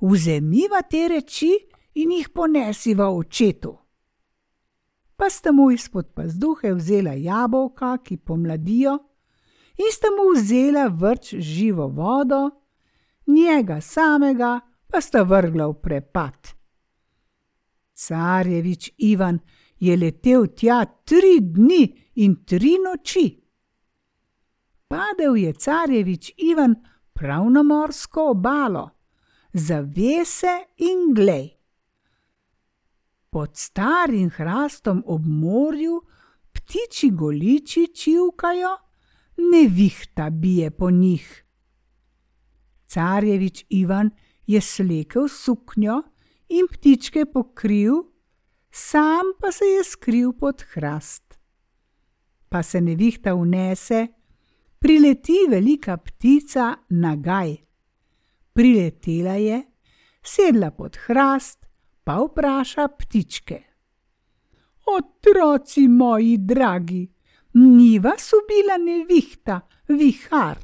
vzemiva 0.00 0.82
te 0.84 1.08
reči 1.08 1.52
in 1.94 2.12
jih 2.12 2.28
ponesiva 2.34 3.08
očetu 3.10 3.78
pa 5.18 5.30
sta 5.30 5.52
mu 5.52 5.70
izpod 5.70 6.06
pazduhe 6.14 6.72
vzela 6.74 7.12
jabolka, 7.12 7.96
ki 8.04 8.16
pomladijo, 8.16 8.98
in 9.82 9.90
sta 9.92 10.08
mu 10.14 10.30
vzela 10.36 10.86
vrč 10.88 11.34
živo 11.34 11.88
vodo, 11.88 12.50
njega 13.26 13.80
samega 13.80 14.60
pa 14.86 15.00
sta 15.00 15.22
vrgla 15.22 15.66
v 15.66 15.74
prepad. 15.82 16.54
Carjevič 17.92 18.92
Ivan 18.98 19.40
je 19.78 19.96
letel 19.96 20.46
tja 20.54 20.84
tri 21.04 21.40
dni 21.40 21.82
in 22.14 22.36
tri 22.46 22.76
noči. 22.84 23.26
Padel 24.88 25.36
je 25.36 25.52
carjevič 25.52 26.32
Ivan 26.36 26.74
prav 27.12 27.50
na 27.50 27.62
morsko 27.62 28.30
obalo, 28.30 28.90
zavese 29.52 30.64
in 30.76 31.14
glej 31.14 31.58
pod 33.30 33.56
starim 33.56 34.30
hrastom 34.30 35.02
ob 35.06 35.22
morju, 35.26 36.00
ptiči 36.52 37.10
goliči 37.10 37.86
čivkajo, 37.94 38.76
nevihta 39.52 40.30
bije 40.30 40.70
po 40.70 40.90
njih. 40.90 41.44
Carjevič 42.86 43.64
Ivan 43.68 44.10
je 44.46 44.60
slekel 44.60 45.28
suknjo 45.28 46.02
in 46.48 46.66
ptičke 46.72 47.26
pokril, 47.32 47.94
sam 48.70 49.34
pa 49.40 49.52
se 49.52 49.64
je 49.64 49.84
skril 49.84 50.32
pod 50.32 50.64
hrast. 50.72 51.38
Pa 52.48 52.62
se 52.62 52.80
nevihta 52.80 53.34
unese, 53.34 54.06
prileti 54.78 55.46
velika 55.50 55.96
ptica 55.96 56.76
na 56.88 57.16
gaj. 57.16 57.56
Priletela 58.52 59.34
je, 59.34 59.62
sedla 60.22 60.70
pod 60.70 60.96
hrast, 61.06 61.66
pa 62.04 62.18
vpraša 62.22 62.88
ptičke. 62.88 63.62
Otroci 64.86 65.88
moji 65.88 66.36
dragi, 66.36 67.08
ni 67.54 67.98
vas 67.98 68.32
ubila 68.32 68.78
nevihta, 68.78 69.60
vihar. 69.88 70.58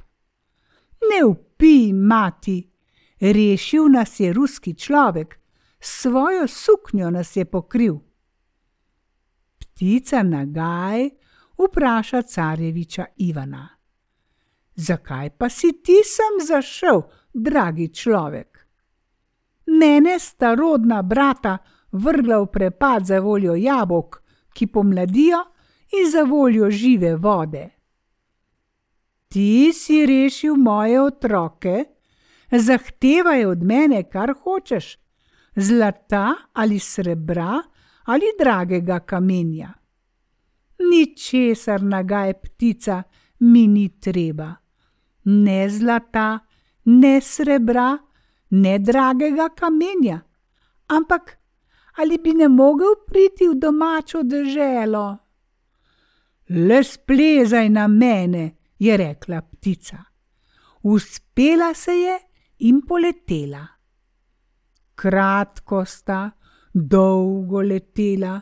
Ne 1.11 1.25
upi, 1.25 1.93
mati, 1.93 2.71
rešil 3.21 3.89
nas 3.93 4.21
je 4.21 4.33
ruski 4.33 4.75
človek, 4.75 5.41
svojo 5.81 6.47
suknjo 6.49 7.11
nas 7.11 7.37
je 7.37 7.45
pokril. 7.45 7.99
Ptica 9.59 10.23
nagaj 10.23 11.11
vpraša 11.59 12.23
carjeviča 12.23 13.05
Ivana. 13.17 13.74
Zakaj 14.77 15.31
pa 15.39 15.49
si 15.49 15.73
ti 15.83 16.01
sem 16.05 16.41
zašel, 16.47 17.03
dragi 17.33 17.89
človek? 17.95 18.67
Mene 19.67 20.19
sta 20.19 20.55
rodna 20.55 21.03
brata 21.03 21.59
vrgla 21.93 22.41
v 22.43 22.47
prepad 22.47 23.07
za 23.07 23.21
voljo 23.21 23.55
jabolk, 23.55 24.23
ki 24.55 24.67
pomladijo, 24.67 25.41
in 25.95 26.11
za 26.11 26.23
voljo 26.23 26.71
žive 26.71 27.17
vode. 27.17 27.69
Ti 29.29 29.73
si 29.75 30.07
rešil 30.07 30.57
moje 30.57 31.01
otroke, 31.01 31.85
zahtevaj 32.51 33.45
od 33.45 33.63
mene, 33.63 34.03
kar 34.11 34.35
hočeš, 34.43 34.99
zlata 35.57 36.35
ali 36.53 36.79
srebra 36.79 37.63
ali 38.05 38.27
dragega 38.39 39.01
kamenja. 39.01 39.73
Ničesar 40.91 41.83
nagaj 41.83 42.33
ptica 42.33 43.03
mi 43.39 43.67
ni 43.67 44.01
treba, 44.01 44.55
ne 45.25 45.69
zlata, 45.69 46.39
ne 46.85 47.21
srebra, 47.21 47.99
ne 48.51 48.79
dragega 48.79 49.49
kamenja, 49.57 50.21
ampak 50.87 51.39
ali 51.97 52.19
bi 52.19 52.35
ne 52.35 52.49
mogel 52.49 52.95
priti 53.07 53.49
v 53.49 53.59
domačo 53.59 54.23
državo? 54.23 55.07
Le 56.49 56.83
splezaj 56.85 57.69
na 57.69 57.87
mene, 57.89 58.57
je 58.79 58.97
rekla 58.97 59.41
ptica. 59.43 60.05
Uspela 60.83 61.75
se 61.75 61.93
je 61.93 62.19
in 62.59 62.83
poletela. 62.87 63.67
Kratko 64.95 65.85
sta, 65.85 66.31
dolgo 66.75 67.63
letela, 67.63 68.41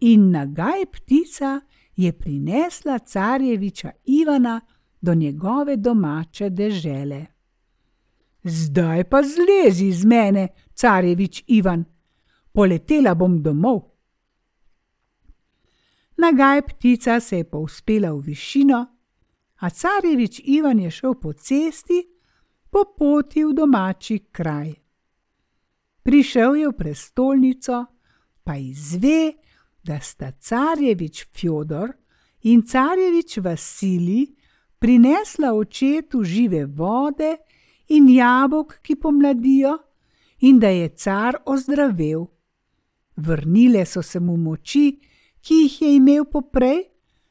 in 0.00 0.30
nagaj 0.30 0.86
ptica 0.92 1.60
je 1.96 2.12
prinesla 2.12 2.98
carjeviča 2.98 3.90
Ivana 4.04 4.60
do 5.04 5.14
njegove 5.14 5.76
domače 5.76 6.50
dežele. 6.50 7.26
Zdaj 8.44 9.04
pa 9.04 9.22
zlezi 9.22 9.86
iz 9.86 10.04
mene, 10.04 10.48
carjevič 10.74 11.44
Ivan, 11.46 11.84
poletela 12.52 13.14
bom 13.14 13.42
domov. 13.42 13.80
Nagaj 16.16 16.62
ptica 16.62 17.20
se 17.20 17.36
je 17.36 17.50
povzpela 17.50 18.12
v 18.12 18.20
višino, 18.20 18.86
a 19.60 19.70
carjevič 19.70 20.40
Ivan 20.44 20.78
je 20.78 20.90
šel 20.90 21.14
po 21.14 21.32
cesti, 21.32 22.02
po 22.70 22.84
poti 22.98 23.44
v 23.44 23.52
domači 23.54 24.18
kraj. 24.32 24.74
Prišel 26.02 26.56
je 26.56 26.68
v 26.68 26.76
prestolnico, 26.76 27.84
pa 28.44 28.56
izve, 28.56 29.32
da 29.84 30.00
sta 30.00 30.32
carjevič 30.32 31.26
Fjodor 31.32 31.92
in 32.42 32.62
carjevič 32.62 33.38
Vasilij 33.38 34.43
prinesla 34.84 35.54
očetu 35.54 36.24
žive 36.24 36.66
vode 36.66 37.36
in 37.88 38.08
jabolk, 38.08 38.82
ki 38.82 38.98
pomladijo, 39.00 39.78
in 40.44 40.58
da 40.60 40.68
je 40.68 40.88
car 40.88 41.38
ozdravel. 41.46 42.26
Vrnile 43.16 43.86
so 43.88 44.02
se 44.02 44.20
mu 44.20 44.36
moči, 44.36 44.98
ki 45.40 45.54
jih 45.62 45.76
je 45.82 45.92
imel 45.96 46.26
poprej, 46.28 46.82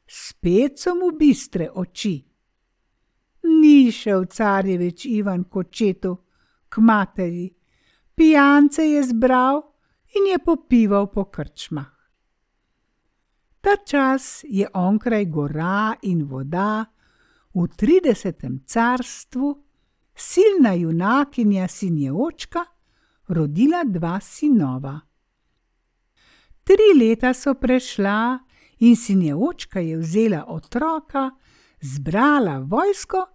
spet 0.06 0.82
so 0.82 0.96
mu 0.98 1.12
bistre 1.14 1.68
oči. 1.70 2.16
Ni 3.60 3.92
šel 3.92 4.26
carjevič 4.26 5.04
Ivan 5.06 5.44
k 5.44 5.56
očetu, 5.62 6.16
k 6.68 6.82
materi, 6.82 7.52
pijance 8.14 8.82
je 8.82 9.02
zbral 9.12 9.62
in 10.18 10.26
je 10.32 10.40
popival 10.42 11.06
po 11.06 11.28
krčmah. 11.30 11.92
Ta 13.60 13.76
čas 13.86 14.42
je 14.48 14.66
onkraj 14.74 15.24
gora 15.30 15.94
in 16.02 16.26
voda, 16.26 16.93
v 17.54 17.68
tridesetem 17.76 18.58
carstvu, 18.66 19.64
silna 20.14 20.72
junakinja 20.74 21.68
sinjeočka 21.68 22.64
rodila 23.28 23.84
dva 23.84 24.20
sinova. 24.20 25.00
Tri 26.64 26.98
leta 26.98 27.34
so 27.34 27.54
prešla 27.54 28.38
in 28.78 28.96
sinjeočka 28.96 29.80
je 29.80 29.96
vzela 29.98 30.44
otroka, 30.48 31.30
zbrala 31.80 32.58
vojsko 32.58 33.26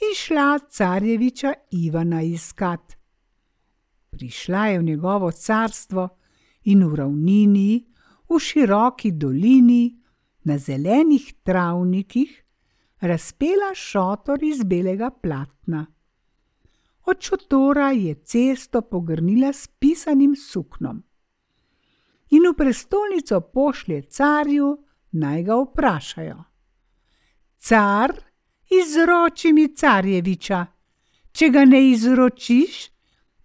in 0.00 0.14
šla 0.16 0.58
carjeviča 0.70 1.52
Ivana 1.70 2.22
iskat. 2.22 2.96
Prišla 4.10 4.66
je 4.66 4.78
v 4.78 4.82
njegovo 4.82 5.30
carstvo 5.30 6.08
in 6.64 6.84
v 6.84 6.94
ravnini, 6.94 7.86
v 8.28 8.38
široki 8.38 9.12
dolini, 9.12 9.94
na 10.44 10.58
zelenih 10.58 11.34
travnikih, 11.42 12.44
razpela 13.00 13.74
šotor 13.74 14.42
iz 14.42 14.64
belega 14.64 15.10
platna. 15.10 15.86
Od 17.04 17.16
šotora 17.20 17.90
je 17.90 18.14
cesto 18.14 18.82
pogrnila 18.82 19.52
s 19.52 19.66
pisanim 19.66 20.36
suknom. 20.36 21.02
In 22.30 22.42
v 22.50 22.56
prestolnico 22.56 23.40
pošlje 23.40 24.02
carju, 24.02 24.84
naj 25.12 25.42
ga 25.42 25.54
vprašajo. 25.56 26.44
Car, 27.58 28.12
izroči 28.70 29.52
mi 29.52 29.74
carjeviča, 29.74 30.66
če 31.32 31.48
ga 31.48 31.64
ne 31.64 31.80
izročiš, 31.90 32.90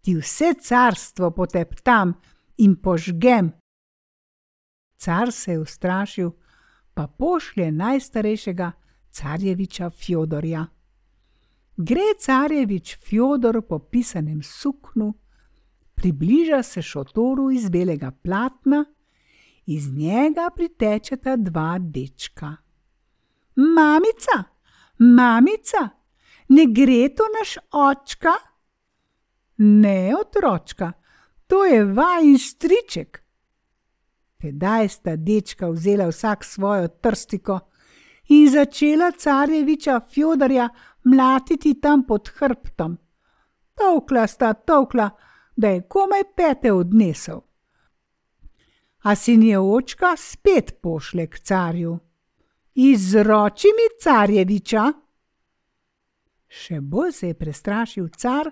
ti 0.02 0.16
vse 0.20 0.54
carstvo 0.60 1.32
poteptam 1.32 2.14
in 2.58 2.76
požgem. 2.76 3.54
Car 4.98 5.32
se 5.32 5.52
je 5.52 5.60
ustrašil, 5.60 6.32
pa 6.94 7.08
pošlje 7.08 7.72
najstarejšega 7.72 8.72
carjeviča 9.14 9.90
Fjodorja. 9.90 10.66
Gre 11.78 12.14
carjevič 12.20 12.98
Fjodor 12.98 13.62
po 13.70 13.80
pisanem 13.80 14.42
suknu, 14.44 15.14
približa 15.96 16.64
se 16.64 16.82
šotoru 16.82 17.52
iz 17.52 17.70
belega 17.70 18.12
platna, 18.12 18.86
iz 19.66 19.92
njega 19.94 20.50
pritečeta 20.56 21.36
dva 21.36 21.78
dečka. 21.80 22.56
Mamica, 23.56 24.44
mamica, 24.98 25.90
ne 26.50 26.66
gre 26.66 27.10
to 27.16 27.24
naš 27.40 27.58
očka? 27.72 28.34
Ne, 29.58 30.14
otročka, 30.22 30.92
to 31.48 31.66
je 31.66 31.86
vajin 31.86 32.40
striček. 32.40 33.24
Tedaj 34.42 34.90
sta 34.90 35.16
dečka 35.16 35.70
vzela 35.70 36.08
vsak 36.08 36.44
svojo 36.44 36.88
trstiko 36.88 37.60
in 38.28 38.50
začela 38.50 39.12
carjeviča 39.12 40.00
Fjodorja 40.00 40.70
mlatiti 41.04 41.82
tam 41.82 42.04
pod 42.06 42.30
hrbtom. 42.30 42.98
Tovkla 43.76 44.28
sta 44.28 44.54
tovkla, 44.54 45.10
da 45.56 45.68
je 45.68 45.88
komaj 45.88 46.24
pete 46.36 46.72
odnesel. 46.72 47.42
A 49.04 49.16
sin 49.16 49.44
je 49.44 49.60
očka 49.60 50.16
spet 50.18 50.80
pošle 50.82 51.28
k 51.28 51.40
carju. 51.40 52.00
Izroči 52.74 53.68
mi 53.68 53.88
carjeviča. 54.02 54.92
Še 56.48 56.82
bolj 56.82 57.12
se 57.12 57.28
je 57.28 57.34
prestrašil 57.34 58.08
car 58.18 58.50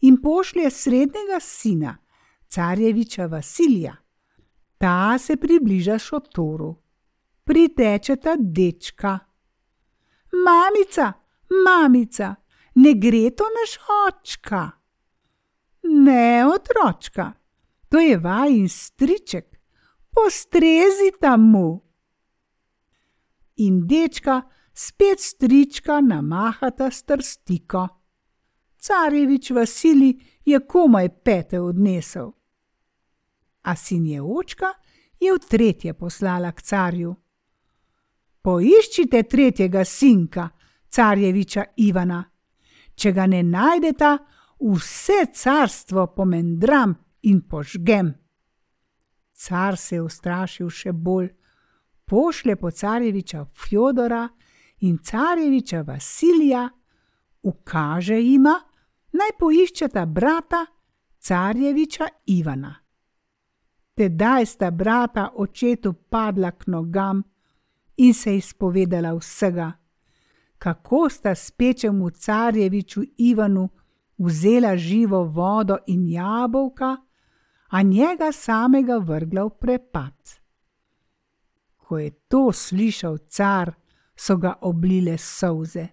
in 0.00 0.20
pošlje 0.22 0.70
srednjega 0.70 1.40
sina, 1.40 1.96
carjeviča 2.48 3.26
Vasilija. 3.26 3.96
Ta 4.78 5.18
se 5.18 5.36
približa 5.36 5.98
šotoru. 5.98 6.74
Pritečeta 7.50 8.36
dečka. 8.38 9.18
Mamica, 10.44 11.12
mamica, 11.64 12.34
ne 12.74 12.92
gre 12.94 13.30
to 13.34 13.44
naš 13.50 13.72
očka. 14.06 14.70
Ne, 15.82 16.46
otročka, 16.46 17.32
to 17.88 17.98
je 17.98 18.18
vajin 18.18 18.68
striček, 18.68 19.58
postrezi 20.14 21.10
tam 21.20 21.50
mu. 21.50 21.80
In 23.56 23.80
dečka 23.86 24.42
spet 24.74 25.20
strička 25.20 26.00
namahata 26.00 26.90
s 26.90 27.02
trstiko. 27.02 27.88
Carjevič 28.78 29.50
Vasili 29.50 30.20
je 30.44 30.60
komaj 30.66 31.08
pete 31.24 31.60
odnesel. 31.60 32.30
A 33.62 33.76
sin 33.76 34.06
je 34.06 34.22
očka 34.22 34.70
je 35.20 35.34
v 35.34 35.38
tretje 35.48 35.94
poslala 35.94 36.52
k 36.52 36.62
carju. 36.62 37.16
Poiščite 38.42 39.22
tretjega 39.28 39.84
sinka, 39.84 40.48
carjeviča 40.88 41.64
Ivana. 41.76 42.22
Če 42.94 43.12
ga 43.12 43.26
ne 43.26 43.42
najdeta, 43.42 44.16
vse 44.60 45.26
carstvo 45.32 46.06
pomendram 46.16 46.94
in 47.22 47.40
požgem. 47.48 48.14
Car 49.32 49.76
se 49.76 49.96
je 49.96 50.02
ustrašil 50.02 50.70
še 50.70 50.92
bolj, 50.92 51.30
pošlje 52.04 52.56
po 52.56 52.70
carjeviča 52.70 53.44
Fjodora 53.44 54.26
in 54.80 54.98
carjeviča 54.98 55.82
Vasilija, 55.86 56.68
ukaže 57.42 58.18
jima, 58.20 58.56
naj 59.12 59.32
poiščeta 59.38 60.04
brata 60.06 60.64
carjeviča 61.20 62.08
Ivana. 62.26 62.74
Tedaj 63.94 64.46
sta 64.46 64.70
brata 64.70 65.30
očetu 65.36 65.92
padla 65.92 66.50
k 66.50 66.66
nogam 66.66 67.22
in 68.00 68.14
se 68.14 68.36
izpovedala 68.36 69.12
vsega 69.18 69.72
kako 70.60 71.08
sta 71.08 71.34
spečemu 71.34 72.10
carjeviču 72.10 73.02
Ivanu 73.18 73.68
vzela 74.18 74.76
živo 74.76 75.24
vodo 75.24 75.76
in 75.86 76.08
jabolka, 76.08 76.96
a 77.68 77.82
njega 77.82 78.32
samega 78.32 78.96
vrgla 78.96 79.44
v 79.44 79.50
prepad. 79.60 80.40
Ko 81.76 81.98
je 81.98 82.10
to 82.10 82.52
slišal 82.52 83.18
car, 83.18 83.72
so 84.16 84.36
ga 84.36 84.54
oblile 84.60 85.18
solze. 85.18 85.86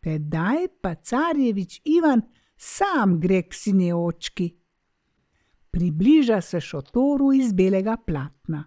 Tedaj 0.00 0.68
pa 0.80 0.94
carjevič 0.94 1.80
Ivan 1.84 2.22
sam 2.56 3.20
gre 3.20 3.42
k 3.42 3.54
sineočki. 3.54 4.48
Približa 5.70 6.40
se 6.40 6.60
šotoru 6.60 7.32
iz 7.32 7.52
belega 7.52 7.96
platna. 7.96 8.64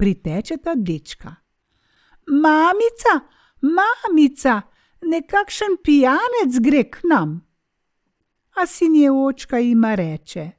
Pritečeta 0.00 0.74
dečka. 0.74 1.34
Mamica, 2.26 3.20
Mamica, 3.60 4.62
nekakšen 5.04 5.76
pijanec 5.84 6.56
gre 6.60 6.86
k 6.88 7.02
nam. 7.04 7.34
A 8.56 8.66
sin 8.66 8.94
je 8.94 9.10
očka 9.12 9.58
ima 9.58 9.94
reče: 9.94 10.50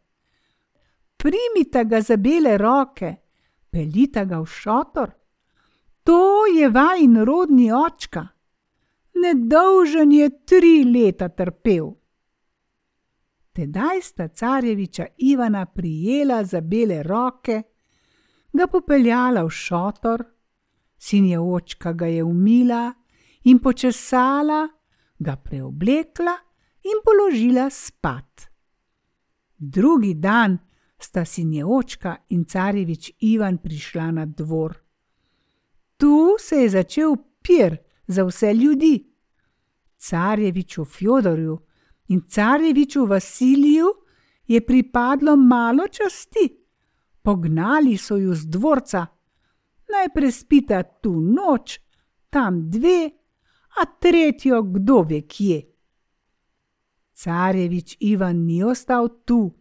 Primite 1.17 1.83
ga 1.85 2.01
za 2.01 2.17
bele 2.17 2.57
roke, 2.57 3.15
pelite 3.71 4.25
ga 4.25 4.39
v 4.39 4.45
šotor. 4.45 5.09
To 6.03 6.45
je 6.45 6.69
vajn 6.69 7.17
rodni 7.25 7.71
očka. 7.73 8.27
Nedolžen 9.13 10.11
je 10.11 10.29
tri 10.45 10.83
leta 10.85 11.29
trpel. 11.29 11.89
Tedaj 13.53 14.01
sta 14.01 14.27
carjeviča 14.27 15.05
Ivana 15.17 15.65
prijela 15.65 16.43
za 16.43 16.61
bele 16.61 17.03
roke, 17.03 17.70
ga 18.53 18.67
popeljala 18.67 19.43
v 19.43 19.49
šotor 19.49 20.25
sin 21.01 21.25
je 21.25 21.39
očka 21.39 21.93
ga 21.93 22.05
je 22.05 22.23
umila 22.23 22.93
in 23.43 23.59
počesala, 23.59 24.67
ga 25.19 25.35
preoblekla 25.35 26.35
in 26.83 27.01
položila 27.05 27.69
spat. 27.69 28.49
Drugi 29.57 30.13
dan 30.13 30.57
sta 30.99 31.25
sin 31.25 31.53
je 31.53 31.65
očka 31.65 32.15
in 32.29 32.45
carjevič 32.45 33.11
Ivan 33.19 33.57
prišla 33.57 34.11
na 34.11 34.25
dvor. 34.25 34.77
Tu 35.97 36.35
se 36.39 36.55
je 36.55 36.69
začel 36.69 37.15
pir 37.41 37.77
za 38.07 38.23
vse 38.23 38.53
ljudi. 38.53 39.07
Carjeviču 39.97 40.85
Fjodorju 40.85 41.57
in 42.07 42.21
carjeviču 42.27 43.05
Vasiliju 43.05 43.87
je 44.47 44.65
pripadlo 44.65 45.35
malo 45.35 45.87
časti, 45.87 46.60
Pognali 47.21 47.97
so 47.97 48.17
ju 48.17 48.33
z 48.35 48.45
dvorca, 48.45 49.05
najprej 49.91 50.31
spita 50.31 50.83
tu 50.83 51.19
noč, 51.21 51.79
tam 52.29 52.69
dve, 52.69 53.09
a 53.81 53.85
tretjo 53.85 54.63
kdo 54.63 55.01
ve 55.01 55.21
kje. 55.21 55.61
Carjevič 57.13 57.97
Ivan 57.99 58.45
ni 58.45 58.63
ostal 58.63 59.09
tu, 59.25 59.51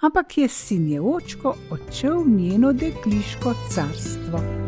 ampak 0.00 0.38
je 0.38 0.48
sinje 0.48 1.00
očko 1.00 1.54
odšel 1.70 2.22
v 2.22 2.28
njeno 2.28 2.72
dekliško 2.72 3.54
carstvo. 3.70 4.61